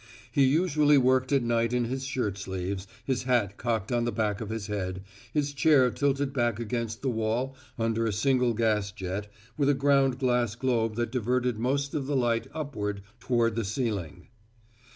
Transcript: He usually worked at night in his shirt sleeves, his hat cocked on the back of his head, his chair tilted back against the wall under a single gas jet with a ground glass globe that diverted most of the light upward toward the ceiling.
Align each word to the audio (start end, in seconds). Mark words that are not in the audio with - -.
He 0.31 0.45
usually 0.45 0.97
worked 0.97 1.31
at 1.31 1.43
night 1.43 1.73
in 1.73 1.85
his 1.85 2.05
shirt 2.07 2.35
sleeves, 2.35 2.87
his 3.05 3.21
hat 3.25 3.55
cocked 3.57 3.91
on 3.91 4.03
the 4.03 4.11
back 4.11 4.41
of 4.41 4.49
his 4.49 4.65
head, 4.65 5.03
his 5.31 5.53
chair 5.53 5.91
tilted 5.91 6.33
back 6.33 6.59
against 6.59 7.03
the 7.03 7.09
wall 7.11 7.55
under 7.77 8.07
a 8.07 8.11
single 8.11 8.55
gas 8.55 8.91
jet 8.91 9.31
with 9.59 9.69
a 9.69 9.75
ground 9.75 10.17
glass 10.17 10.55
globe 10.55 10.95
that 10.95 11.11
diverted 11.11 11.59
most 11.59 11.93
of 11.93 12.07
the 12.07 12.15
light 12.15 12.47
upward 12.51 13.03
toward 13.19 13.55
the 13.55 13.63
ceiling. 13.63 14.29